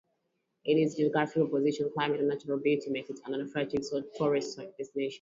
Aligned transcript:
Its 0.65 0.95
geographical 0.95 1.47
position, 1.47 1.91
climate 1.93 2.19
and 2.21 2.29
natural 2.29 2.57
beauty 2.57 2.89
make 2.89 3.07
it 3.07 3.19
an 3.27 3.35
attractive 3.35 3.83
tourist 4.17 4.57
destination. 4.75 5.09